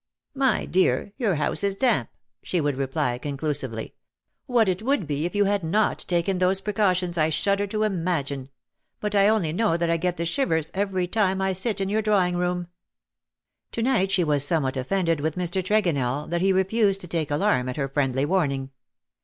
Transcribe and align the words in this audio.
"My 0.47 0.65
dear, 0.65 1.13
your 1.17 1.35
house 1.35 1.63
is 1.63 1.75
damp/^ 1.75 2.07
she 2.41 2.59
would 2.59 2.75
reply 2.75 3.19
conclusively." 3.19 3.93
What 4.47 4.67
it 4.67 4.81
would 4.81 5.05
be 5.05 5.27
if 5.27 5.35
you 5.35 5.45
had 5.45 5.63
not 5.63 5.99
taken 6.07 6.39
those 6.39 6.59
precautions 6.59 7.19
I 7.19 7.29
shudder 7.29 7.67
to 7.67 7.83
imagine— 7.83 8.49
but 8.99 9.13
I 9.13 9.27
only 9.27 9.53
know 9.53 9.77
that 9.77 9.91
I 9.91 9.97
get 9.97 10.17
the 10.17 10.25
shivers 10.25 10.71
every 10.73 11.05
time 11.07 11.39
I 11.39 11.53
sit 11.53 11.79
in 11.79 11.87
your 11.87 12.01
drawing 12.01 12.33
room/'' 12.33 12.69
To 13.73 13.83
night 13.83 14.09
she 14.09 14.23
was 14.23 14.43
somewhat 14.43 14.75
offended 14.75 15.21
with 15.21 15.35
Mr. 15.35 15.61
Tregonell 15.61 16.27
that 16.31 16.41
he 16.41 16.51
refused 16.51 17.01
to 17.01 17.07
take 17.07 17.29
alarm 17.29 17.69
at 17.69 17.77
her 17.77 17.87
friendly 17.87 18.25
warning. 18.25 18.71